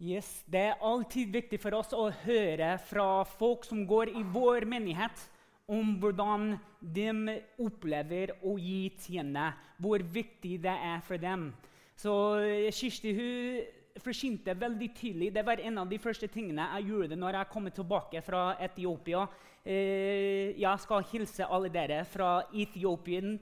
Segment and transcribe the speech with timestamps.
[0.00, 4.64] Yes, Det er alltid viktig for oss å høre fra folk som går i vår
[4.64, 5.26] menighet,
[5.68, 11.50] om hvordan de opplever å gi tjene, hvor viktig det er for dem.
[12.00, 15.34] Så eh, Kirsti hun forsynte veldig tidlig.
[15.36, 19.26] Det var en av de første tingene jeg gjorde når jeg kom tilbake fra Etiopia.
[19.60, 23.36] Eh, jeg skal hilse alle dere fra Ethiopian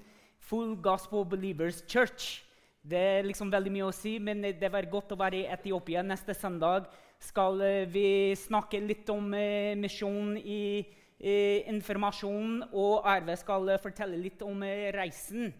[0.50, 2.47] Full Gospel Believers Church.
[2.88, 6.00] Det er liksom veldig mye å si, men det var godt å være i Etiopia.
[6.06, 6.86] Neste søndag
[7.20, 14.16] skal eh, vi snakke litt om eh, misjon i eh, informasjon, og Arve skal fortelle
[14.22, 14.64] litt om
[14.96, 15.52] reisen.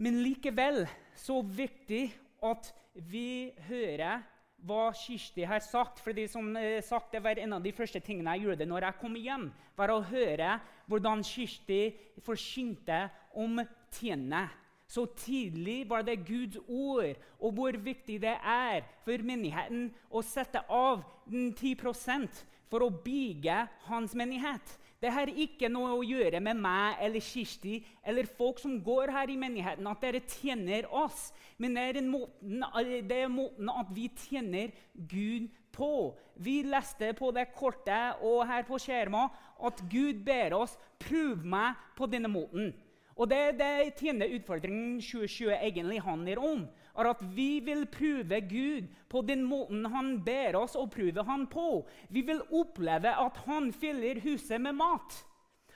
[0.00, 0.86] Men likevel
[1.18, 2.06] så viktig
[2.48, 4.22] at vi hører
[4.64, 6.00] hva Kirsti har sagt.
[6.00, 9.00] fordi som eh, sagt, Det var en av de første tingene jeg gjorde når jeg
[9.00, 9.52] kom hjem.
[9.76, 13.60] var Å høre hvordan Kirsti forsynte om
[13.92, 14.48] tjene.
[14.90, 20.64] Så tidlig var det Guds ord, og hvor viktig det er for menigheten å sette
[20.66, 22.40] av 10%
[22.70, 24.74] for å bygge hans menighet.
[25.00, 29.30] Det har ikke noe å gjøre med meg eller Kirsti eller folk som går her
[29.32, 31.30] i menigheten, at dere tjener oss.
[31.56, 32.66] Men det er, måten,
[33.08, 36.18] det er måten at vi tjener Gud på.
[36.34, 39.32] Vi leste på det kortet og her på skjermen
[39.64, 42.74] at Gud ber oss prøve meg på denne måten.
[43.20, 46.62] Og det, er det tjener utfordringen 2020 egentlig handler om.
[46.96, 51.44] er At vi vil prøve Gud på den måten han ber oss å prøve han
[51.52, 51.84] på.
[52.08, 55.20] Vi vil oppleve at han fyller huset med mat.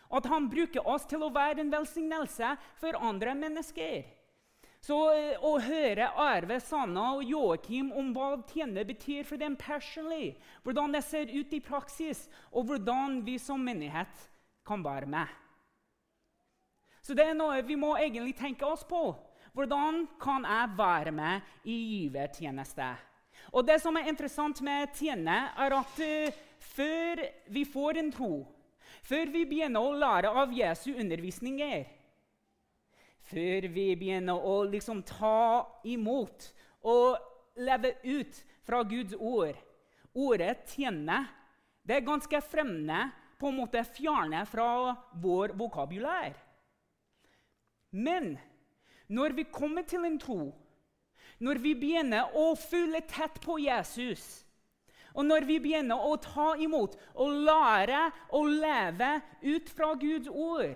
[0.08, 4.04] At han bruker oss til å være en velsignelse for andre mennesker.
[4.84, 10.34] Så eh, Å høre Arve, Sanna og Joakim om hva tjener betyr for dem personlig,
[10.64, 14.28] hvordan det ser ut i praksis, og hvordan vi som menighet
[14.68, 15.43] kan være med.
[17.04, 19.12] Så det er noe vi må egentlig tenke oss på.
[19.54, 22.86] Hvordan kan jeg være med i givertjeneste?
[23.52, 26.38] Og det som er interessant med tjene, er at uh,
[26.74, 27.20] før
[27.52, 28.32] vi får en tro,
[29.04, 31.84] før vi begynner å lære av Jesu undervisninger,
[33.28, 36.48] før vi begynner å liksom ta imot
[36.88, 39.60] og leve ut fra Guds ord
[40.14, 41.24] Ordet 'tjene'
[41.82, 46.32] det er ganske fremmende, på en måte fjerne fra vår vokabulær.
[47.94, 48.34] Men
[49.06, 50.50] når vi kommer til en tro,
[51.38, 54.42] når vi begynner å følge tett på Jesus,
[55.14, 58.00] og når vi begynner å ta imot og lære
[58.34, 59.10] å leve
[59.46, 60.74] ut fra Guds ord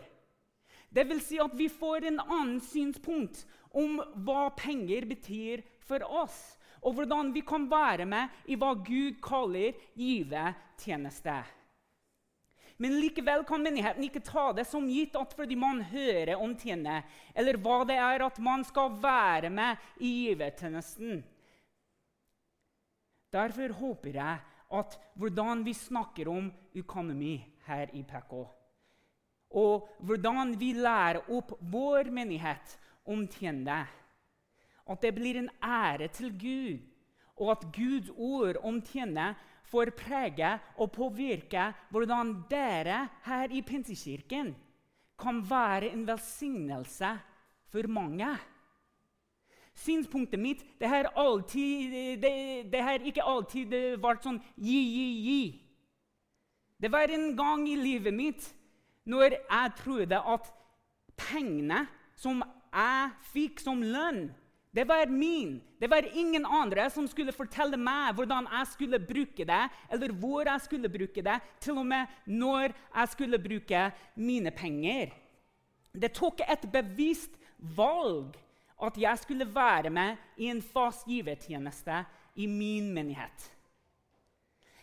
[0.94, 3.42] Det vil si at vi får en annen synspunkt
[3.76, 6.38] om hva penger betyr for oss,
[6.80, 11.42] og hvordan vi kan være med i hva Gud kaller givertjeneste.
[12.78, 17.00] Men likevel kan menigheten ikke ta det som gitt at fordi man hører om tjene,
[17.34, 21.24] eller hva det er at man skal være med i givertjenesten.
[23.34, 24.44] Derfor håper jeg
[24.78, 27.34] at hvordan vi snakker om økonomi
[27.66, 28.32] her i PK,
[29.58, 32.78] og hvordan vi lærer opp vår menighet
[33.08, 33.82] om tjene,
[34.88, 36.86] at det blir en ære til Gud,
[37.38, 39.32] og at Guds ord om tjene
[39.70, 44.54] får prege og påvirke hvordan dere her i Pinsekirken
[45.18, 47.10] kan være en velsignelse
[47.68, 48.28] for mange.
[49.78, 51.06] Synspunktet mitt det har,
[53.06, 55.42] ikke alltid vært sånn gi, gi, gi.
[56.78, 58.48] Det var en gang i livet mitt
[59.08, 60.50] når jeg trodde at
[61.18, 61.86] pengene
[62.18, 64.28] som jeg fikk som lønn
[64.74, 65.62] det var min.
[65.80, 70.44] Det var ingen andre som skulle fortelle meg hvordan jeg skulle bruke det, eller hvor
[70.44, 75.14] jeg skulle bruke det, til og med når jeg skulle bruke mine penger.
[75.92, 78.36] Det tok et bevisst valg
[78.82, 82.04] at jeg skulle være med i en fast givertjeneste
[82.36, 83.48] i min menighet.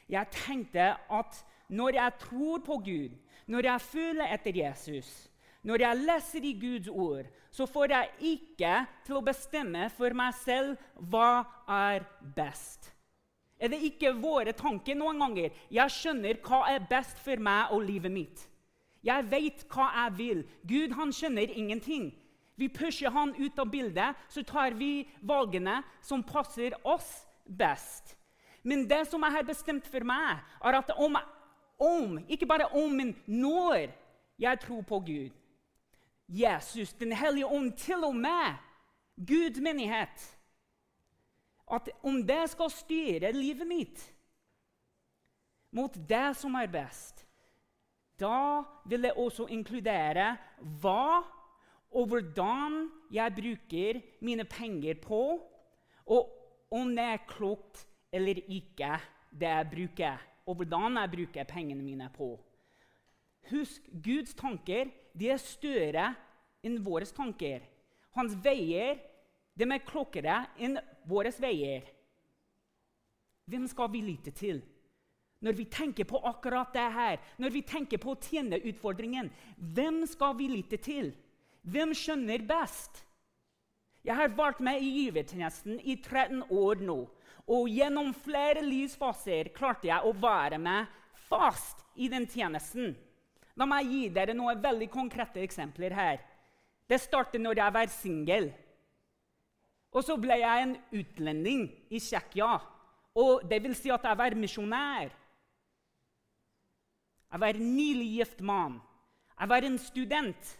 [0.09, 3.15] Jeg tenkte at når jeg tror på Gud,
[3.47, 5.29] når jeg føler etter Jesus,
[5.65, 8.73] når jeg leser i Guds ord, så får jeg ikke
[9.05, 10.75] til å bestemme for meg selv
[11.09, 12.03] hva er
[12.35, 12.91] best.
[13.57, 15.53] Er det ikke våre tanker noen ganger?
[15.73, 18.43] Jeg skjønner hva er best for meg og livet mitt.
[19.05, 20.43] Jeg vet hva jeg vil.
[20.67, 22.11] Gud han skjønner ingenting.
[22.55, 28.13] Vi pusher han ut av bildet, så tar vi valgene som passer oss best.
[28.63, 31.17] Men det som jeg har bestemt for meg, er at om,
[31.79, 33.89] om ikke bare om, men når
[34.41, 35.33] jeg tror på Gud
[36.27, 38.57] Jesus, Den hellige ånd, til og med
[39.15, 40.25] Guds menighet
[41.71, 44.11] At om det skal styre livet mitt
[45.75, 47.25] mot det som er best,
[48.15, 50.29] da vil det også inkludere
[50.79, 51.19] hva
[51.95, 52.77] og hvordan
[53.11, 55.21] jeg bruker mine penger på,
[56.05, 56.31] og
[56.71, 58.93] om det er klokt eller ikke
[59.31, 62.35] det jeg bruker, og hvordan jeg bruker pengene mine på.
[63.51, 66.11] Husk, Guds tanker de er større
[66.65, 67.63] enn våre tanker.
[68.15, 68.99] Hans veier
[69.55, 70.77] de er klokkere enn
[71.07, 71.85] våre veier.
[73.47, 74.63] Hvem skal vi lytte til?
[75.45, 80.49] Når vi tenker på akkurat det her, når vi tenker på tjenerutfordringen, hvem skal vi
[80.49, 81.11] lytte til?
[81.61, 83.03] Hvem skjønner best?
[84.05, 86.97] Jeg har vært med i givertjenesten i 13 år nå.
[87.45, 90.89] Og gjennom flere livsfaser klarte jeg å være med
[91.27, 92.95] fast i den tjenesten.
[93.55, 96.19] La meg gi dere noen veldig konkrete eksempler her.
[96.89, 98.49] Det startet når jeg var singel.
[99.95, 102.57] Og så ble jeg en utlending i Tsjekkia.
[103.15, 105.13] Og det vil si at jeg var misjonær.
[107.31, 108.81] Jeg var nylig gift mann.
[109.39, 110.51] Jeg var en student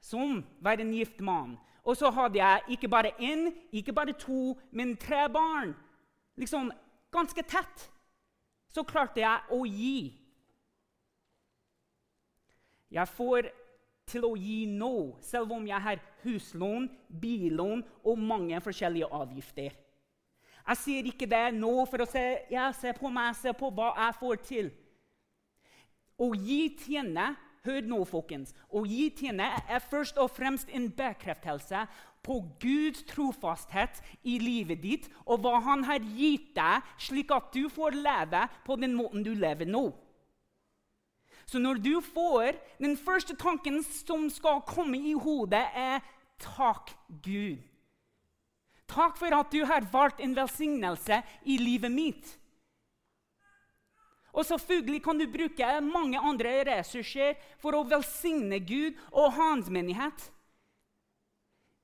[0.00, 1.56] som var en gift mann.
[1.84, 5.74] Og så hadde jeg ikke bare én, ikke bare to, men tre barn.
[6.36, 6.72] Liksom
[7.12, 7.90] ganske tett.
[8.68, 10.23] Så klarte jeg å gi.
[12.94, 13.50] Jeg får
[14.08, 19.72] til å gi nå, selv om jeg har huslån, billån og mange forskjellige avgifter.
[20.64, 23.90] Jeg sier ikke det nå for å se, jeg ser på meg, se på hva
[23.98, 24.70] jeg får til.
[26.20, 28.50] Å gi tjene Hør nå, folkens.
[28.76, 31.86] Å gi tjene er først og fremst en bekreftelse
[32.24, 37.70] på Guds trofasthet i livet ditt og hva Han har gitt deg, slik at du
[37.72, 39.86] får leve på den måten du lever nå.
[41.46, 46.00] Så når du får Den første tanken som skal komme i hodet, er
[46.38, 46.90] 'Takk,
[47.22, 47.62] Gud'.
[48.88, 52.38] Takk for at du har valgt en velsignelse i livet mitt.
[54.34, 60.26] Og selvfølgelig kan du bruke mange andre ressurser for å velsigne Gud og hans menighet.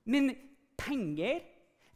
[0.04, 0.32] Men
[0.80, 1.44] penger,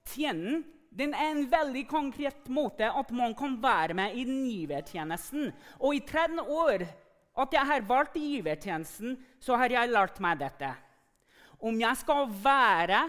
[0.06, 0.62] tjenen,
[0.94, 5.50] den er en veldig konkret måte at man kan være med i den givertjenesten.
[5.80, 6.86] Og i 13 år
[7.34, 10.70] at jeg har valgt givertjenesten, så har jeg lært meg dette.
[11.58, 13.00] Om jeg skal være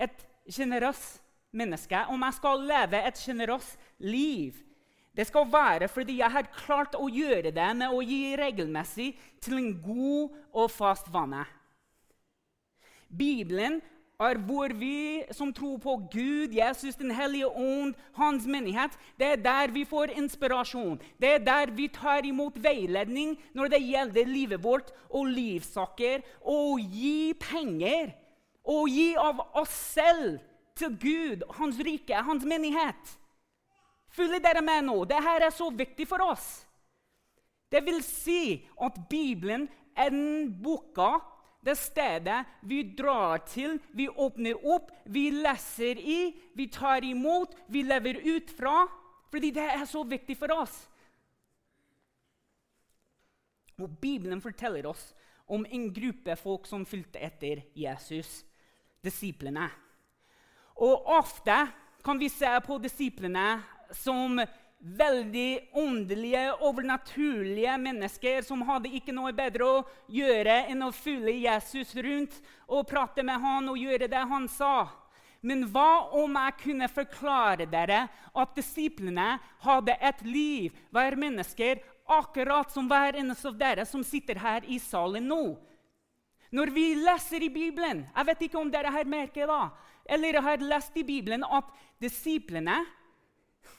[0.00, 1.20] et sjenerøst
[1.58, 4.56] menneske, om jeg skal leve et sjenerøst liv,
[5.18, 9.08] det skal være fordi jeg har klart å gjøre det med å gi regelmessig
[9.42, 11.42] til en god og fast vane.
[13.08, 13.80] Bibelen
[14.18, 19.36] er hvor vi som tror på Gud, Jesus, Den hellige ånd, Hans menighet, det er
[19.36, 20.98] der vi får inspirasjon.
[21.20, 26.26] Det er der vi tar imot veiledning når det gjelder livet vårt og livssaker.
[26.42, 28.10] Og gi penger
[28.66, 30.40] og gi av oss selv
[30.74, 33.14] til Gud, Hans rike, Hans menighet.
[34.10, 35.04] Følger dere med nå?
[35.06, 36.66] Dette er så viktig for oss.
[37.70, 41.20] Det vil si at Bibelen er den boka,
[41.68, 46.20] det stedet vi drar til, vi åpner opp, vi leser i,
[46.56, 48.86] vi tar imot, vi lever ut fra.
[49.28, 50.76] Fordi det er så viktig for oss.
[53.78, 55.10] Og Bibelen forteller oss
[55.48, 58.42] om en gruppe folk som fulgte etter Jesus,
[59.04, 59.68] disiplene.
[60.80, 61.56] Og ofte
[62.04, 63.46] kan vi se på disiplene
[63.94, 64.40] som
[64.78, 69.82] veldig åndelige, overnaturlige mennesker som hadde ikke noe bedre å
[70.12, 72.38] gjøre enn å følge Jesus rundt
[72.68, 74.88] og prate med han og gjøre det han sa.
[75.40, 82.70] Men hva om jeg kunne forklare dere at disiplene hadde et liv, hver mennesker, akkurat
[82.72, 85.42] som hver eneste av dere som sitter her i salen nå?
[86.54, 89.68] Når vi leser i Bibelen Jeg vet ikke om dere har merket da,
[90.08, 91.68] eller har lest i Bibelen at
[92.00, 92.78] disiplene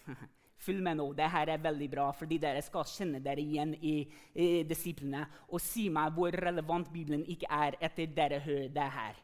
[0.69, 1.07] Følg med nå.
[1.17, 4.03] Dette er veldig bra, fordi dere skal kjenne dere igjen i,
[4.37, 5.23] i disiplene.
[5.49, 9.17] Og si meg hvor relevant Bibelen ikke er etter dere hører det her.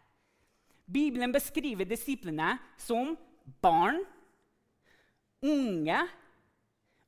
[0.85, 3.13] Bibelen beskriver disiplene som
[3.61, 3.99] barn,
[5.45, 5.99] unge,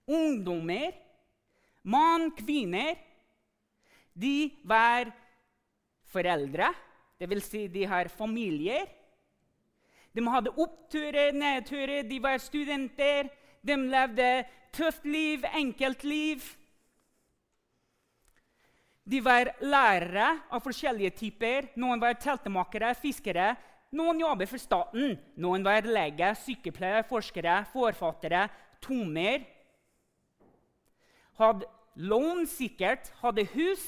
[0.06, 0.94] ungdommer,
[1.82, 2.94] mann, kvinner.
[4.14, 5.10] De var
[6.14, 6.70] foreldre,
[7.18, 7.50] dvs.
[7.50, 8.86] Si de har familier.
[10.14, 13.34] De hadde oppturer, nedturer, de var studenter.
[13.68, 14.30] De levde
[14.76, 16.44] tøft liv, enkelt liv.
[19.08, 21.70] De var lærere av forskjellige typer.
[21.80, 23.54] Noen var teltmakere, fiskere.
[23.96, 25.16] Noen jobber for staten.
[25.40, 28.48] Noen var lege, sykepleier, forskere, forfattere,
[28.84, 29.46] tommer.
[31.40, 33.86] Hadde lån sikkert, hadde hus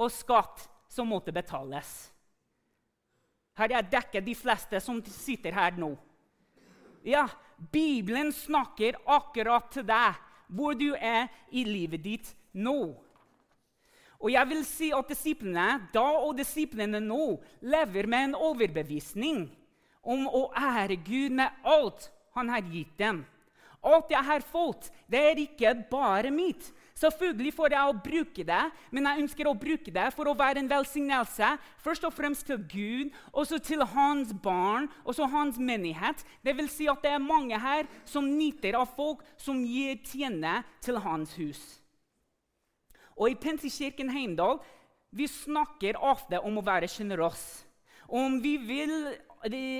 [0.00, 2.10] og skatt som måtte betales.
[3.56, 5.94] Her jeg dekket de fleste som sitter her nå?
[7.04, 7.26] Ja,
[7.72, 10.18] Bibelen snakker akkurat til deg
[10.50, 12.96] hvor du er i livet ditt nå.
[14.20, 19.46] Og jeg vil si at disiplene da og disiplene nå lever med en overbevisning
[20.02, 23.22] om å ære Gud med alt han har gitt dem.
[23.80, 26.66] Alt jeg har fått, det er ikke bare mitt.
[27.00, 30.60] Selvfølgelig får jeg å bruke det, men jeg ønsker å bruke det for å være
[30.60, 31.48] en velsignelse.
[31.80, 36.20] Først og fremst til Gud, og så til hans barn og så hans menighet.
[36.44, 40.60] Det vil si at det er mange her som nyter av folk som gir tjene
[40.84, 41.62] til hans hus.
[43.16, 44.60] Og I Pentekirken Heimdal
[45.10, 47.44] vi snakker ofte om å være sjenerøs.
[48.10, 48.36] Om,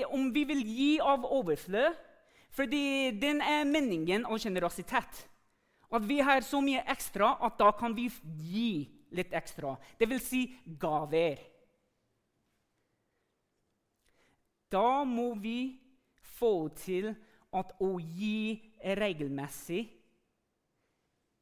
[0.09, 2.07] om vi vil gi av overflod,
[2.51, 5.25] fordi den er meningen av generøsitet.
[5.91, 8.07] At vi har så mye ekstra at da kan vi
[8.39, 8.73] gi
[9.15, 9.75] litt ekstra.
[9.99, 10.45] Det vil si
[10.79, 11.39] gaver.
[14.71, 15.75] Da må vi
[16.39, 17.11] få til
[17.51, 19.83] at å gi regelmessig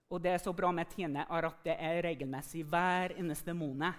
[0.09, 3.93] Og det er så bra med tjene, er at det er regelmessig hver eneste måned.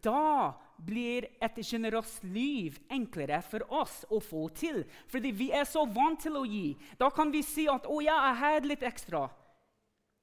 [0.00, 0.56] Da
[0.86, 4.82] blir et sjenerøst liv enklere for oss å få til.
[5.10, 6.76] Fordi vi er så vant til å gi.
[6.98, 9.30] Da kan vi si at 'Å jeg her litt ekstra'.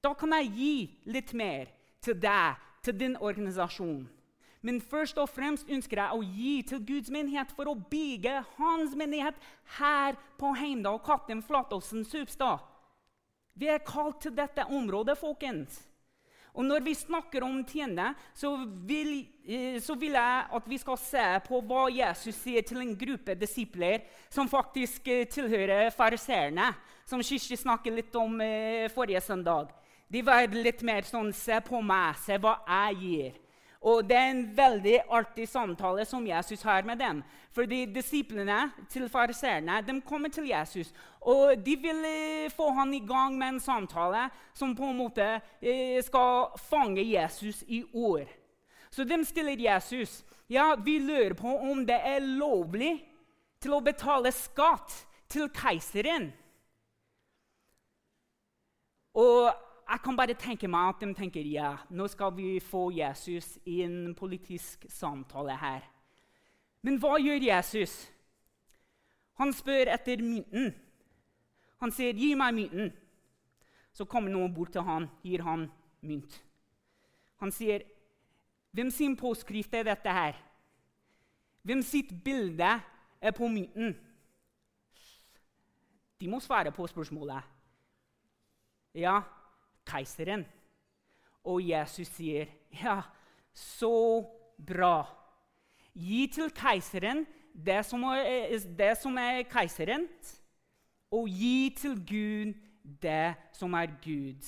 [0.02, 1.66] Da kan jeg gi litt mer
[2.00, 4.08] til deg, til din organisasjon.
[4.60, 8.94] Men først og fremst ønsker jeg å gi til Guds menighet for å bygge hans
[8.94, 9.34] menighet
[9.78, 12.58] her på Heimdal, Katten, Flatåsen, Supstad.
[13.54, 15.87] Vi er kalt til dette området, folkens.
[16.58, 18.50] Og når vi snakker om tjene, så
[18.86, 22.96] vil, eh, så vil, jeg at vi skal se på hva Jesus sier til en
[22.98, 26.72] gruppe disipler som faktisk eh, tilhører fariseerne,
[27.06, 29.70] som Kirsti snakket litt om eh, forrige søndag.
[30.10, 33.38] De var litt mer sånn Se på meg, se hva jeg gir.
[33.80, 37.22] Og Det er en veldig artig samtale som Jesus har med dem.
[37.52, 40.92] Fordi Disiplene til fariseerne kommer til Jesus
[41.28, 45.26] og de vil eh, få han i gang med en samtale som på en måte
[45.60, 48.28] eh, skal fange Jesus i ord.
[48.90, 52.94] Så de stiller Jesus ja, vi lurer på om det er lovlig
[53.60, 54.94] til å betale skatt
[55.28, 56.30] til keiseren.
[59.18, 59.50] Og
[59.88, 63.80] jeg kan bare tenke meg at de tenker ja, nå skal vi få Jesus i
[63.86, 65.86] en politisk samtale her.
[66.84, 67.94] Men hva gjør Jesus?
[69.40, 70.74] Han spør etter mynten.
[71.80, 72.92] Han sier, 'Gi meg mynten.'
[73.92, 75.70] Så kommer noen bort til han, gir han
[76.02, 76.42] mynt.
[77.40, 77.82] Han sier,
[78.72, 80.44] 'Hvem sin påskrift er dette her?'
[81.62, 82.80] Hvem sitt bilde
[83.20, 83.96] er på mynten?
[86.20, 87.42] De må svare på spørsmålet.
[88.94, 89.22] Ja,
[89.88, 90.44] keiseren.
[91.44, 93.02] Og Jesus sier, 'Ja,
[93.52, 94.24] så
[94.58, 95.06] bra.
[95.94, 100.42] Gi til keiseren det som er, det som er keiserens,
[101.10, 102.54] og gi til Gud
[103.02, 104.46] det som er Gud.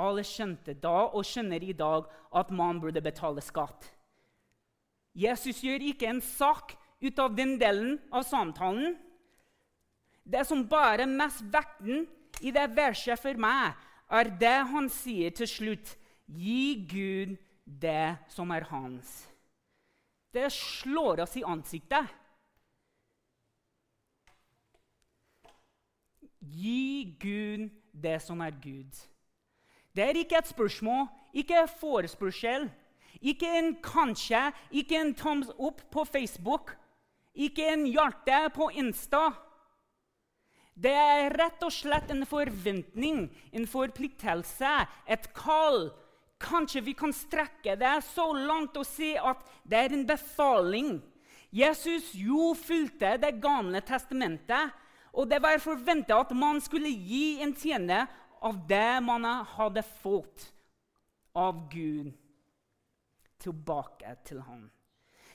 [0.00, 3.90] Alle skjønte da og skjønner i dag at man burde betale skatt.
[5.14, 8.96] Jesus gjør ikke en sak ut av den delen av samtalen.
[10.30, 12.04] Det som bare mest vekten
[12.40, 13.74] i det verset for meg,
[14.10, 15.96] er det han sier til slutt.
[16.30, 17.34] Gi Gud
[17.64, 19.10] det som er hans.
[20.30, 22.06] Det slår oss i ansiktet.
[26.40, 28.94] Gi Gud det som er Gud.
[29.90, 32.70] Det er ikke et spørsmål, ikke forespørsel,
[33.20, 36.76] ikke en kanskje, ikke en thumbs up på Facebook,
[37.34, 39.30] ikke en hjerte på Insta.
[40.80, 44.70] Det er rett og slett en forventning, en forpliktelse,
[45.04, 45.90] et kall.
[46.40, 50.94] Kanskje vi kan strekke det så langt og si at det er en befaling.
[51.52, 54.70] Jesus jo fulgte Det gamle testamentet,
[55.12, 58.06] og det var forventa at man skulle gi en tjene
[58.40, 60.48] av det man hadde fått
[61.36, 62.12] av Gud,
[63.42, 64.68] tilbake til ham.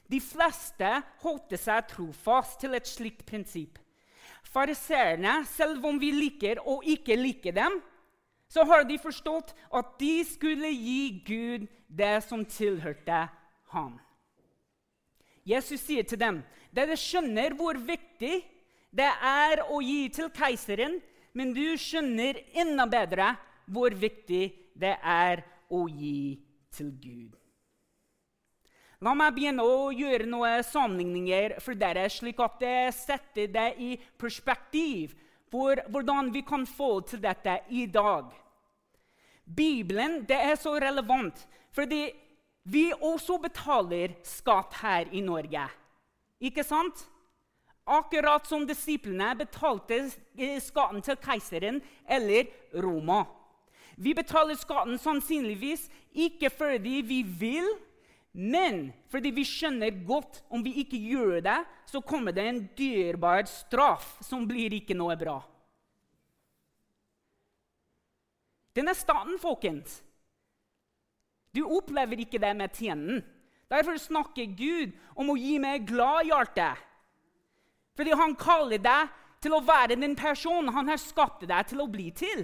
[0.08, 0.90] De fleste
[1.24, 3.80] holdt seg trofast til et slikt prinsipp.
[4.46, 7.80] Fariseerne, selv om vi liker og ikke liker dem,
[8.48, 13.26] så har de forstått at de skulle gi Gud det som tilhørte
[13.74, 13.96] ham.
[15.46, 16.42] Jesus sier til dem,
[16.74, 18.40] dere skjønner hvor viktig
[18.96, 21.00] det er å gi til keiseren,
[21.36, 23.34] men du skjønner enda bedre
[23.68, 24.46] hvor viktig
[24.78, 26.38] det er å gi
[26.76, 27.34] til Gud.
[29.06, 33.92] La meg begynne å gjøre noen sammenligninger for dere, slik at det setter det i
[34.18, 35.14] perspektiv
[35.54, 38.32] for hvordan vi kan få til dette i dag.
[39.46, 41.44] Bibelen det er så relevant
[41.76, 42.08] fordi
[42.66, 45.68] vi også betaler skatt her i Norge.
[46.42, 47.06] Ikke sant?
[47.86, 51.78] Akkurat som disiplene betalte eh, skatten til keiseren
[52.10, 52.50] eller
[52.82, 53.22] Roma.
[54.02, 57.70] Vi betaler skatten sannsynligvis ikke fordi vi vil,
[58.36, 63.46] Men fordi vi skjønner godt om vi ikke gjør det, så kommer det en dyrebar
[63.48, 65.38] straff som blir ikke noe bra.
[68.76, 70.02] Den er staten, folkens.
[71.56, 73.24] Du opplever ikke det med tjenen.
[73.72, 76.74] Derfor snakker Gud om å gi meg glad hjerte.
[77.96, 81.88] Fordi han kaller deg til å være den personen han har skapt deg til å
[81.88, 82.44] bli til.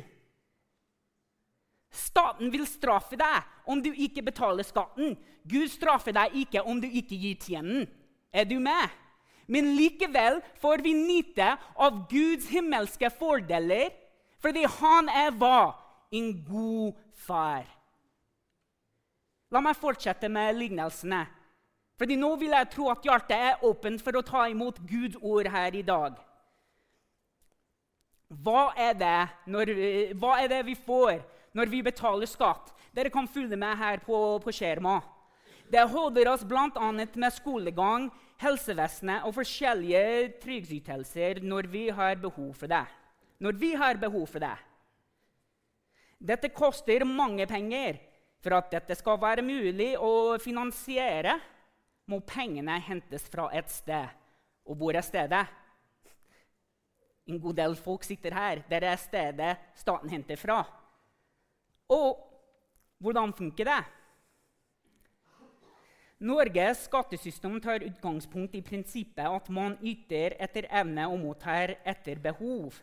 [1.92, 5.18] Staten vil straffe deg om du ikke betaler skatten.
[5.44, 7.88] Gud straffer deg ikke om du ikke gir tjenen.
[8.32, 8.88] Er du med?
[9.52, 13.92] Men likevel får vi nyte av Guds himmelske fordeler
[14.42, 15.76] fordi han er hva?
[16.12, 17.68] En god far.
[19.52, 21.22] La meg fortsette med lignelsene.
[22.00, 25.48] Fordi nå vil jeg tro at hjertet er åpent for å ta imot Guds ord
[25.54, 26.16] her i dag.
[28.32, 29.20] Hva er det,
[29.52, 29.72] når,
[30.18, 31.20] hva er det vi får
[31.58, 32.72] når vi betaler skatt?
[32.96, 35.03] Dere kan følge med her på, på skjermen.
[35.72, 36.88] Det holder oss bl.a.
[36.91, 38.10] med skolegang,
[38.41, 42.84] helsevesenet og forskjellige trygdeytelser når vi har behov for det.
[43.39, 44.55] Når vi har behov for det.
[46.22, 48.01] Dette koster mange penger.
[48.41, 51.36] For at dette skal være mulig å finansiere,
[52.10, 54.10] må pengene hentes fra et sted.
[54.65, 55.43] Og hvor er stedet?
[57.29, 58.63] En god del folk sitter her.
[58.65, 60.63] Det er stedet staten henter fra.
[61.92, 62.22] Og
[63.02, 63.82] hvordan funker det?
[66.22, 72.78] Norges skattesystem tar utgangspunkt i prinsippet at man yter etter evne og mottar etter behov.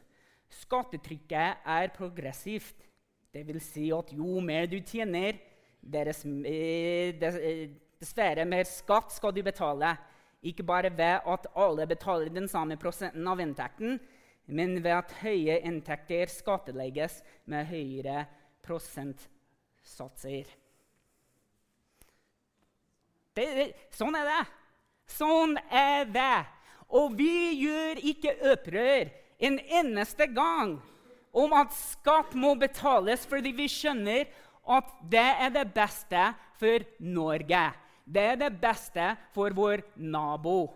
[0.51, 2.83] Skattetrykket er progressivt.
[3.31, 5.39] Det vil si at jo mer du tjener,
[5.79, 7.69] deres, eh, eh,
[8.01, 9.95] dessverre mer skatt skal du betale.
[10.43, 14.01] Ikke bare ved at alle betaler den samme prosenten av inntekten,
[14.47, 18.27] men ved at høye inntekter skattlegges med høyere
[18.69, 20.47] prosentsatser.
[23.33, 24.45] Det, det, sånn er det.
[25.09, 26.45] Sånn er det.
[26.99, 29.11] Og vi gjør ikke opprør
[29.49, 30.79] en eneste gang
[31.39, 34.27] om at skatt må betales fordi vi skjønner
[34.69, 36.25] at det er det beste
[36.61, 37.69] for Norge.
[38.09, 40.73] Det er det beste for vår nabo.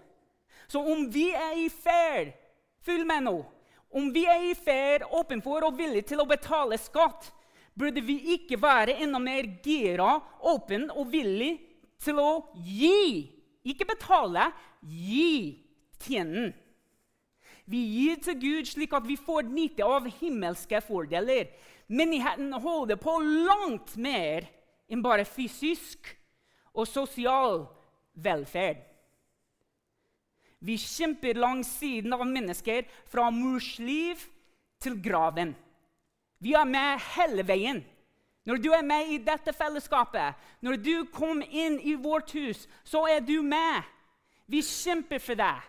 [0.68, 2.38] Så om vi er i ferd
[2.82, 3.36] Følg med nå.
[3.94, 7.28] Om vi er i ferd, åpen for og villige til å betale skatt,
[7.78, 11.54] burde vi ikke være enda mer gira, åpen og villig
[12.02, 13.30] til å gi.
[13.64, 14.50] Ikke betale,
[14.82, 15.62] gi
[16.02, 16.52] tjenen.
[17.64, 21.52] Vi gir til Gud slik at vi får nyte av himmelske fordeler.
[21.86, 24.48] Menigheten holder på langt mer
[24.90, 26.10] enn bare fysisk
[26.74, 27.62] og sosial
[28.18, 28.82] velferd.
[30.62, 34.20] Vi kjemper langs siden av mennesker fra mors liv
[34.82, 35.56] til graven.
[36.42, 37.82] Vi er med hele veien.
[38.44, 43.04] Når du er med i dette fellesskapet, når du kom inn i vårt hus, så
[43.06, 43.86] er du med.
[44.50, 45.60] Vi kjemper for deg.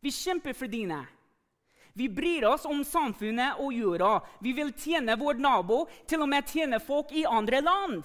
[0.00, 1.02] Vi kjemper for dine.
[1.96, 4.20] Vi bryr oss om samfunnet og jorda.
[4.40, 8.04] Vi vil tjene vår nabo, til og med tjene folk i andre land.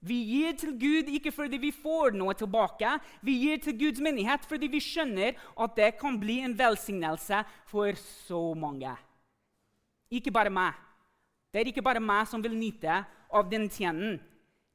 [0.00, 2.94] Vi gir til Gud ikke fordi vi får noe tilbake.
[3.26, 7.92] Vi gir til Guds menighet fordi vi skjønner at det kan bli en velsignelse for
[8.00, 8.94] så mange.
[10.10, 10.74] Ikke bare meg.
[11.50, 14.18] Det er ikke bare meg som vil nyte av den tjenen.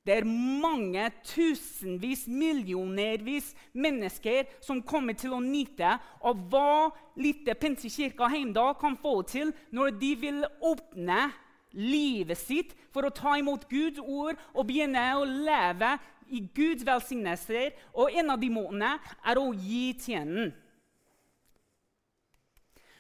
[0.06, 0.28] Det er
[0.62, 8.94] mange tusenvis, millionervis mennesker som kommer til å nyte av hva lille Pinsekirka Heimdal kan
[9.02, 11.32] få til når de vil åpne
[11.74, 15.96] livet sitt for å ta imot Guds ord og begynne å leve
[16.30, 17.74] i Guds velsignelser.
[17.98, 18.94] Og en av de måtene
[19.26, 20.54] er å gi tjenen.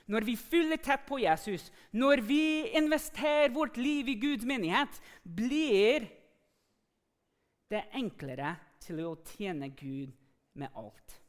[0.05, 6.05] Når vi fyller tett på Jesus, når vi investerer vårt liv i Guds menighet, blir
[7.73, 10.13] det er enklere til å tjene Gud
[10.53, 11.21] med alt.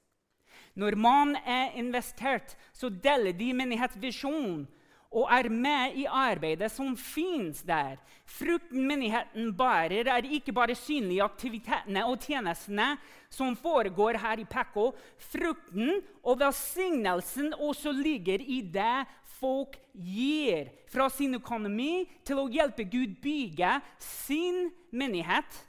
[0.76, 4.66] Når man er investert, så deler de menighetsvisjonen
[5.10, 7.96] og er med i arbeidet som fins der.
[8.26, 12.96] Frukten menigheten bærer, er ikke bare synlig i aktivitetene og tjenestene
[13.30, 14.90] som foregår her i Pekko.
[15.30, 19.06] Frukten og velsignelsen også ligger i det
[19.38, 25.64] folk gir fra sin økonomi til å hjelpe Gud bygge sin menighet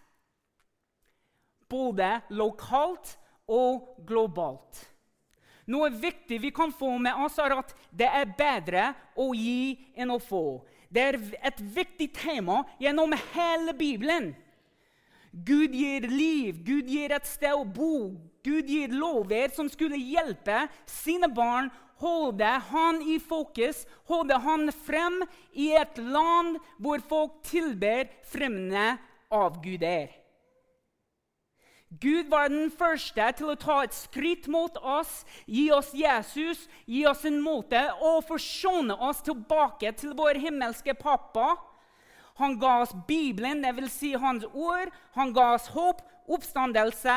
[1.70, 4.86] både lokalt og globalt.
[5.68, 10.14] Noe viktig vi kan få med oss, er at det er bedre å gi enn
[10.14, 10.62] å få.
[10.90, 11.18] Det er
[11.52, 14.32] et viktig tema gjennom hele Bibelen.
[15.32, 18.16] Gud gir liv, Gud gir et sted å bo.
[18.48, 21.68] Gud gir lover som skulle hjelpe sine barn
[22.02, 25.22] holde han i fokus, holde han frem
[25.54, 28.96] i et land hvor folk tilber fremmede
[29.34, 30.12] avguder.
[31.90, 37.06] Gud var den første til å ta et skritt mot oss, gi oss Jesus, gi
[37.08, 41.54] oss en måte å forsone oss tilbake til vår himmelske pappa.
[42.42, 43.94] Han ga oss Bibelen, dvs.
[43.94, 44.92] Si hans ord.
[45.16, 47.16] Han ga oss håp, oppstandelse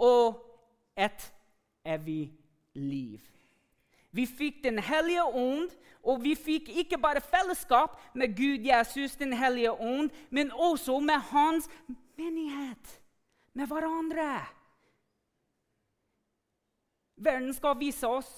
[0.00, 0.40] og
[0.96, 1.28] et
[1.84, 2.32] evig
[2.74, 3.20] liv.
[4.10, 5.70] Vi fikk Den hellige ånd,
[6.02, 11.20] og vi fikk ikke bare fellesskap med Gud Jesus, Den hellige ånd, men også med
[11.30, 11.68] hans
[12.16, 12.99] menighet
[13.52, 14.30] med hverandre.
[17.20, 18.30] Verden skal vise oss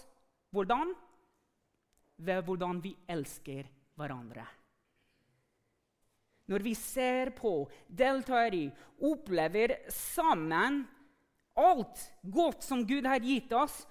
[0.53, 0.95] hvordan?
[2.23, 4.47] Ved hvordan vi elsker hverandre.
[6.51, 8.67] Når vi ser på, deltar i,
[9.07, 10.83] opplever sammen
[11.55, 13.85] alt godt som Gud har gitt oss,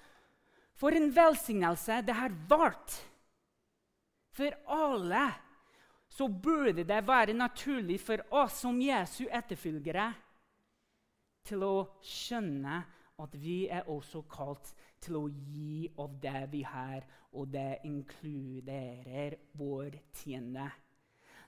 [0.75, 2.97] for en velsignelse det har vært
[4.35, 5.23] for alle,
[6.11, 10.09] så burde det være naturlig for oss som Jesu etterfølgere
[11.47, 11.75] til å
[12.05, 12.81] skjønne
[13.21, 19.37] at vi er også kalt til å gi av det vi har, og det inkluderer
[19.57, 20.69] vår tiende.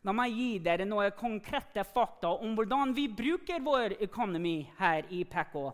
[0.04, 5.24] La meg gi dere noen konkrete fakta om hvordan vi bruker vår økonomi her i
[5.24, 5.70] PECO.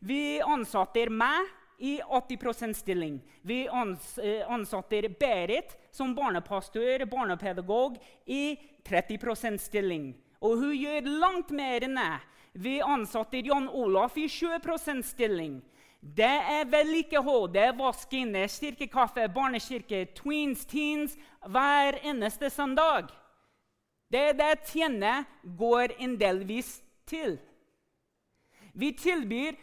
[0.00, 1.46] Vi ansetter meg
[1.80, 3.20] i 80 stilling.
[3.42, 7.96] Vi eh, ansetter Berit som barnepastor, barnepedagog,
[8.26, 10.10] i 30 stilling.
[10.40, 12.18] Og hun gjør langt mer enn det.
[12.52, 15.60] Vi ansatte Jan Olaf i 20% stilling.
[16.00, 23.12] Det er vedlikehold, det er vasking, det er styrkekaffe, barnekirke, tweens, teens hver eneste søndag.
[24.10, 25.24] Det er det tjene
[25.58, 27.36] går en delvis til.
[28.72, 29.58] Vi tilbyr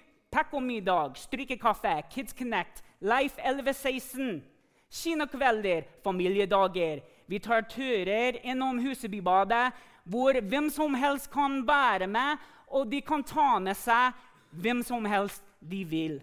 [0.62, 4.43] middag, strykekaffe, Kids Connect, Life 1116,
[4.91, 7.02] kinokvelder, familiedager.
[7.28, 9.73] Vi tar turer innom Husebybadet,
[10.04, 14.15] hvor hvem som helst kan være med, og de kan ta med seg
[14.58, 16.17] hvem som helst de vil.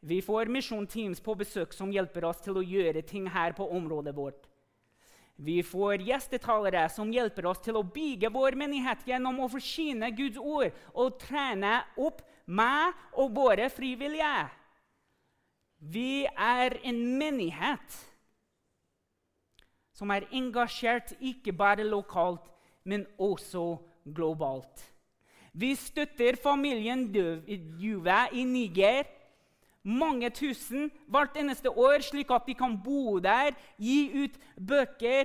[0.00, 4.14] Vi får misjonteams på besøk som hjelper oss til å gjøre ting her på området
[4.16, 4.46] vårt.
[5.40, 10.40] Vi får gjestetalere som hjelper oss til å bygge vår menighet gjennom å forsyne Guds
[10.40, 14.48] ord og trene opp meg og våre frivillige.
[15.80, 17.96] Vi er en menighet
[19.96, 22.49] som er engasjert ikke bare lokalt,
[22.84, 23.78] men også
[24.14, 24.86] globalt.
[25.52, 27.08] Vi støtter familien
[27.80, 29.08] Juve i Niger
[29.82, 35.24] mange tusen hvert eneste år, slik at de kan bo der, gi ut bøker,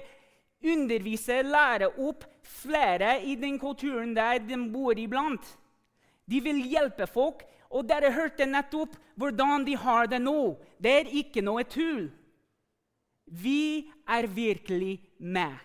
[0.66, 5.44] undervise, lære opp flere i den kulturen der de bor iblant.
[6.26, 10.56] De vil hjelpe folk, og dere hørte nettopp hvordan de har det nå.
[10.80, 12.08] Det er ikke noe tull.
[13.26, 15.58] Vi er virkelig med.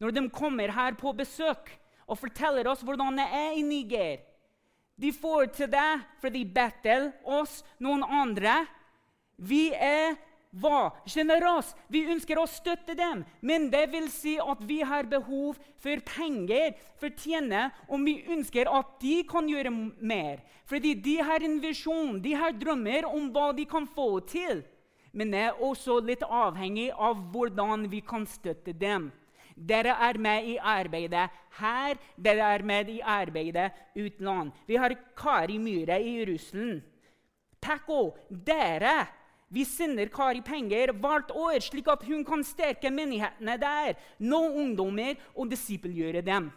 [0.00, 1.70] Når de kommer her på besøk
[2.06, 4.20] og forteller oss hvordan det er i Niger
[5.00, 5.90] De får til det
[6.22, 8.62] fordi Bettel, oss, noen andre
[9.36, 10.16] Vi er
[10.56, 10.90] hva?
[11.08, 11.76] Generøse.
[11.92, 13.24] Vi ønsker å støtte dem.
[13.44, 18.18] Men det vil si at vi har behov for penger for å tjene og vi
[18.32, 20.40] ønsker at de kan gjøre mer.
[20.66, 24.64] Fordi de har en visjon, de har drømmer om hva de kan få til.
[25.16, 29.10] Men det er også litt avhengig av hvordan vi kan støtte dem.
[29.56, 34.52] Dere er med i arbeidet her, dere er med i arbeidet utenland.
[34.68, 36.82] Vi har Kari Myhre i Russland.
[37.60, 39.06] Pekko, dere
[39.48, 45.14] vi sender Kari penger hvert år, slik at hun kan sterke menighetene der, nå ungdommer
[45.34, 46.50] og disippelgjøre dem.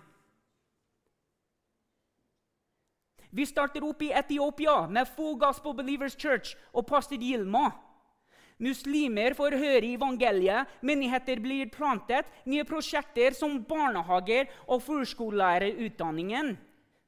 [3.29, 7.69] Vi starter opp i Etiopia med Full Gospel Believers Church og pastor Gilma.
[8.60, 16.58] Muslimer får høre evangeliet, menigheter blir plantet, nye prosjekter som barnehager og førskolelærerutdanningen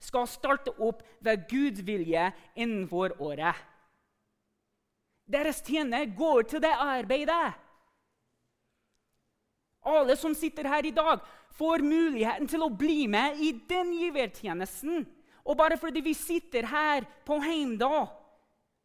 [0.01, 3.57] skal starte opp ved Guds vilje innenfor året.
[5.31, 7.51] Deres tjener går til det arbeidet.
[9.91, 11.19] Alle som sitter her i dag,
[11.57, 15.03] får muligheten til å bli med i den givertjenesten.
[15.43, 18.07] Og bare fordi vi sitter her på Heimdal,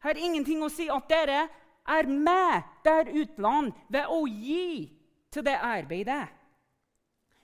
[0.02, 1.46] har ingenting å si at dere
[1.88, 4.88] er med der utland ved å gi
[5.32, 6.26] til det arbeidet.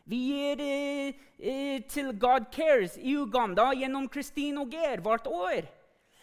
[0.04, 5.68] Vi gir eh, eh, til God Cares i Uganda gjennom Christine og Geir hvert år.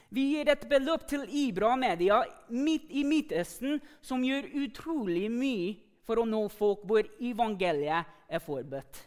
[0.10, 5.78] Vi gir et beløp til Ibra Media midt i Midtøsten, som gjør utrolig mye
[6.08, 9.06] for å nå folk hvor evangeliet er forbudt.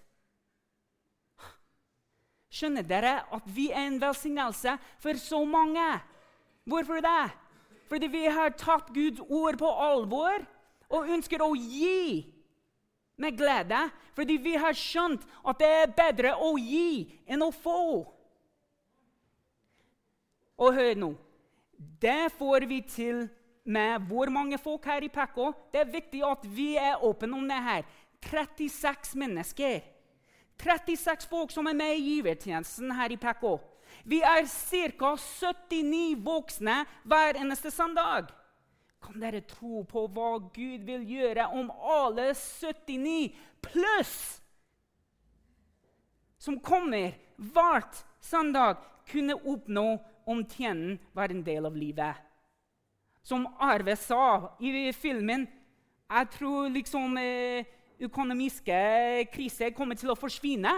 [2.53, 5.87] Skjønner dere at vi er en velsignelse for så mange?
[6.68, 7.33] Hvorfor det?
[7.92, 10.46] Fordi vi har tatt Guds ord på alvor
[10.88, 12.22] og ønsker å gi
[13.20, 13.83] med glede,
[14.16, 17.83] fordi vi har skjønt at det er bedre å gi enn å få.
[20.57, 21.11] Og hør nå
[22.00, 23.26] Det får vi til
[23.68, 25.50] med hvor mange folk her i Pekko.
[25.72, 27.85] Det er viktig at vi er åpne om det her.
[28.24, 29.83] 36 mennesker.
[30.62, 33.59] 36 folk som er med i givertjenesten her i Pekko.
[34.05, 35.14] Vi er ca.
[35.16, 38.31] 79 voksne hver eneste søndag.
[39.02, 44.16] Kan dere tro på hva Gud vil gjøre om alle 79 pluss
[46.42, 52.18] som kommer hvert søndag, kunne oppnå om tjenen var en del av livet?
[53.22, 55.46] Som Arve sa i filmen
[56.11, 57.64] Jeg tror liksom eh,
[58.02, 58.78] økonomiske
[59.33, 60.72] kriser kommer til å forsvinne.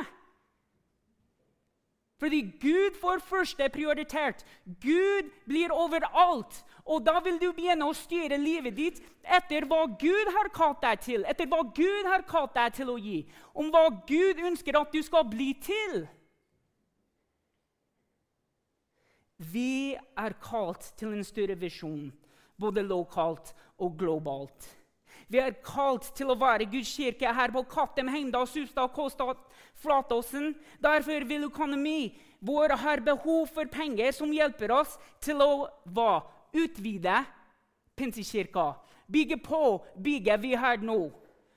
[2.20, 4.44] Fordi Gud får første prioritert.
[4.80, 6.62] Gud blir overalt.
[6.84, 11.00] Og da vil du begynne å styre livet ditt etter hva Gud har kalt deg
[11.00, 13.22] til, etter hva Gud har kalt deg til å gi,
[13.56, 16.04] om hva Gud ønsker at du skal bli til.
[19.40, 22.12] Vi er kalt til en større visjon,
[22.60, 24.68] både lokalt og globalt.
[25.28, 29.40] Vi er kalt til å være Guds kirke her på Kattem, Heimdal, Sustad, Kåstad,
[29.80, 30.52] Flatåsen.
[30.82, 36.22] Derfor vil økonomi vår ha behov for penger som hjelper oss til å hva?
[36.54, 37.24] utvide
[37.98, 38.74] Pinsekirka.
[39.10, 41.10] Bygge på bygget vi har nå.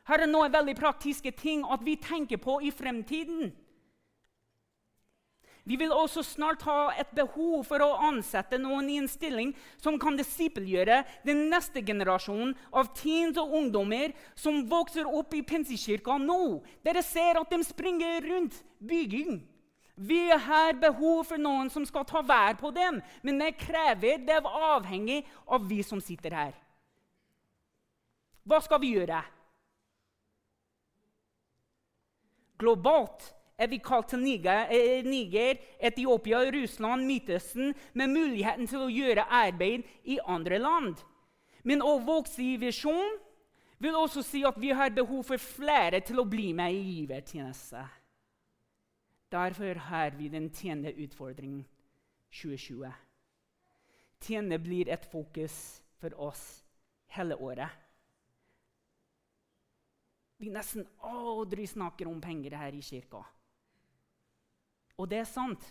[0.08, 3.52] Her er noen veldig praktiske ting at vi tenker på i fremtiden.
[5.68, 9.50] Vi vil også snart ha et behov for å ansette noen i en stilling
[9.84, 16.16] som kan disippelgjøre den neste generasjonen av teens og ungdommer som vokser opp i Pinsekirka
[16.24, 16.62] nå.
[16.88, 19.42] Dere ser at de springer rundt bygging.
[19.98, 24.40] Vi har behov for noen som skal ta vær på dem, men det krever det
[24.40, 26.54] er avhengig av vi som sitter her.
[28.48, 29.20] Hva skal vi gjøre?
[32.62, 38.92] Globalt er vi kalt til Niger, eh, Niger, Etiopia, Russland, Midtøsten med muligheten til å
[38.92, 41.02] gjøre arbeid i andre land.
[41.64, 43.18] Men å vokse i visjon
[43.80, 47.82] vil også si at vi har behov for flere til å bli med i givertjeneste.
[49.32, 51.66] Derfor har vi den tjenende utfordringen
[52.32, 52.94] 2020.
[54.20, 56.64] Tiende blir et fokus for oss
[57.18, 57.70] hele året.
[60.38, 63.24] Vi nesten aldri snakker om penger her i kirka.
[64.98, 65.62] Og det er sant.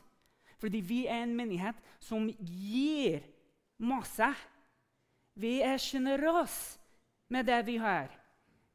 [0.59, 3.21] Fordi vi er en menighet som gir
[3.77, 4.29] masse.
[5.37, 6.79] Vi er sjenerøse
[7.29, 8.09] med det vi har.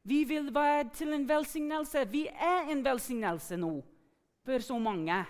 [0.02, 2.04] Vi vil være til en velsignelse.
[2.10, 3.80] Vi er en velsignelse nå
[4.42, 5.22] for så mange.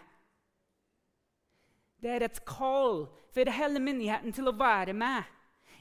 [2.03, 5.23] Det er et kall for hele menigheten til å være med.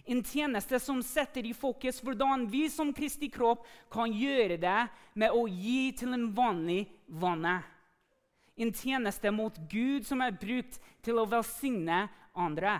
[0.06, 4.80] En tjeneste som setter i fokus hvordan vi som Kristi kropp kan gjøre det
[5.14, 6.84] med å gi til en vanlig
[7.22, 7.60] vanne
[8.62, 12.04] en tjeneste mot Gud som er brukt til å velsigne
[12.38, 12.78] andre.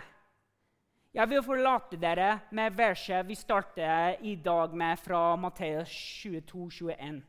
[1.12, 5.92] Jeg vil forlate dere med verset vi starter i dag med fra Matteus
[6.22, 7.22] 22, 21.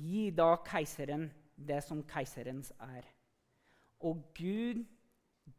[0.00, 3.04] Gi da keiseren det som keiserens er,
[4.00, 4.80] og Gud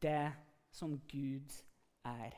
[0.02, 0.32] det
[0.74, 1.54] som Gud
[2.08, 2.34] er.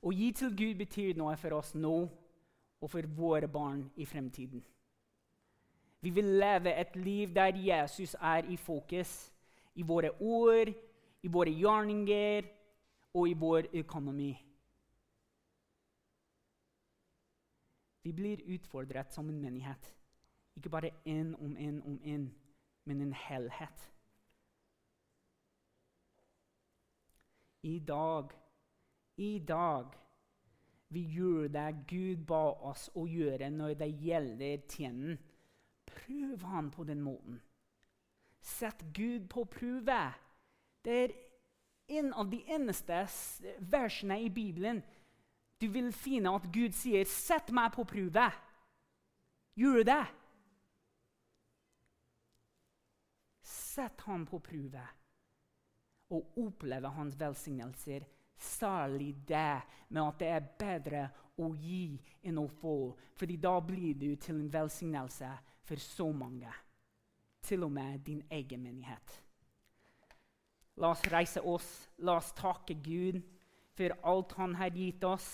[0.00, 1.98] Å gi til Gud betyr noe for oss nå
[2.80, 4.62] og for våre barn i fremtiden.
[6.00, 9.32] Vi vil leve et liv der Jesus er i fokus.
[9.74, 10.68] I våre ord,
[11.22, 12.42] i våre gjerninger
[13.14, 14.32] og i vår økonomi.
[18.02, 19.94] Vi blir utfordret som en menighet.
[20.56, 22.28] Ikke bare én om én om én,
[22.84, 23.92] men en helhet.
[27.62, 28.30] I dag,
[29.16, 29.86] i dag
[30.88, 35.25] vi gjør det Gud ba oss å gjøre når det gjelder tjenesten.
[35.86, 37.40] Prøv han på den måten.
[38.40, 40.02] Sett Gud på prøve.
[40.84, 41.14] Det er
[41.88, 43.06] en av de eneste
[43.58, 44.82] versene i Bibelen
[45.60, 48.32] du vil finne at Gud sier 'Sett meg på prøve'.
[49.56, 50.06] Gjør det.
[53.42, 54.82] Sett ham på prøve
[56.10, 58.04] og oppleve hans velsignelser.
[58.36, 62.96] Særlig det med at det er bedre å gi enn å få.
[63.16, 65.30] Fordi da blir du til en velsignelse
[65.66, 66.52] for så mange.
[67.42, 69.22] Til og med din egen menighet.
[70.76, 71.68] La oss reise oss.
[71.98, 73.20] La oss takke Gud
[73.76, 75.28] for alt Han har gitt oss.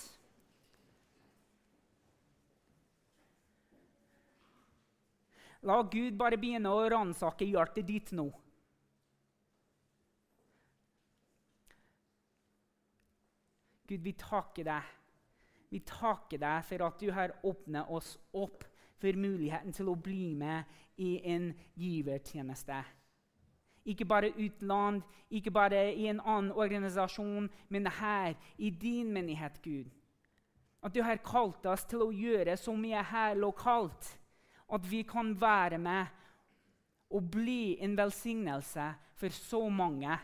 [5.63, 8.27] La Gud bare begynne å ransake hjertet ditt nå.
[13.87, 14.91] Gud, vi takker deg.
[15.71, 18.67] Vi takker deg for at du har åpnet oss opp
[19.03, 20.65] for muligheten til å bli med
[21.03, 22.79] i en givertjeneste.
[23.91, 29.91] Ikke bare utland, ikke bare i en annen organisasjon, men her, i din menighet, Gud.
[30.83, 34.13] At du har kalt oss til å gjøre så mye her lokalt.
[34.73, 36.07] At vi kan være med
[37.13, 38.87] og bli en velsignelse
[39.19, 40.15] for så mange.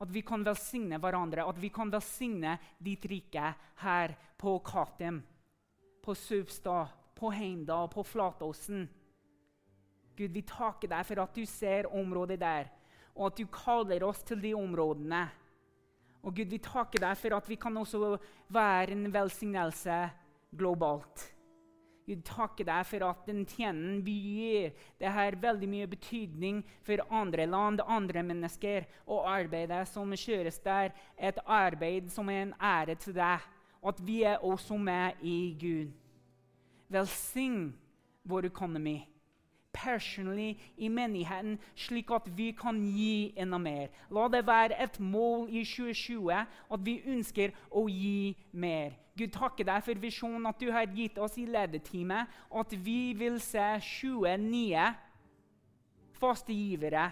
[0.00, 3.52] At vi kan velsigne hverandre, at vi kan velsigne ditt rike
[3.84, 5.22] her på Katem,
[6.04, 8.88] på Substad, på Heimdal, på Flatåsen.
[10.16, 12.70] Gud, vi takker deg for at du ser området der,
[13.14, 15.26] og at du kaller oss til de områdene.
[16.24, 18.16] Og Gud, vi takker deg for at vi kan også
[18.54, 19.98] være en velsignelse
[20.56, 21.30] globalt.
[22.04, 27.00] Gud, takker deg for at den tjenen vi gir, det har veldig mye betydning for
[27.08, 28.84] andre land, andre mennesker.
[29.08, 33.44] Og arbeidet som kjøres der, er et arbeid som er en ære til deg.
[33.80, 35.92] Og at vi er også med i Gud.
[36.92, 37.74] Velsign
[38.24, 38.98] vår økonomi
[39.74, 43.88] personally i menigheten, slik at vi kan gi enda mer.
[44.10, 46.30] La det være et mål i 2020
[46.74, 48.94] at vi ønsker å gi mer.
[49.18, 53.38] Gud, takker deg for visjonen at du har gitt oss i lederteamet, at vi vil
[53.42, 54.94] se 29
[56.18, 57.10] faste givere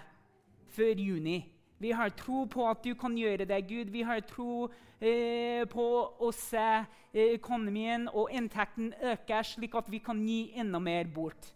[0.73, 1.52] før juni.
[1.83, 3.89] Vi har tro på at du kan gjøre det, Gud.
[3.91, 4.69] Vi har tro
[5.03, 5.87] eh, på
[6.23, 6.67] å se
[7.11, 11.51] eh, økonomien og inntekten øke, slik at vi kan gi enda mer bort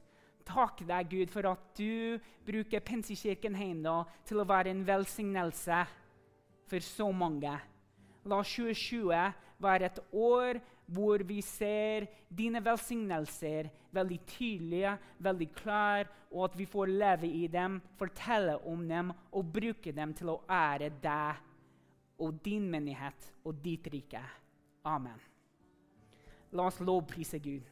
[0.47, 5.81] Takk deg, Gud, for at du bruker Pinsekirken Heimdal til å være en velsignelse
[6.71, 7.51] for så mange.
[8.27, 9.11] La 2020
[9.63, 16.67] være et år hvor vi ser dine velsignelser veldig tydelige, veldig klare, og at vi
[16.67, 21.43] får leve i dem, fortelle om dem og bruke dem til å ære deg
[22.23, 24.21] og din menighet og ditt rike.
[24.87, 25.19] Amen.
[26.55, 27.65] La oss lovprise Gud.